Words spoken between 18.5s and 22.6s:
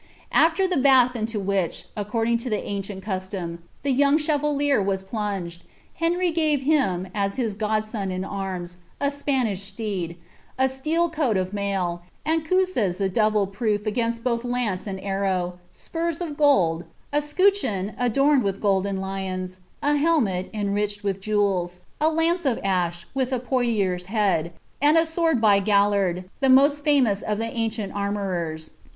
golden lions, a helmet, enriched with jewels, a lance of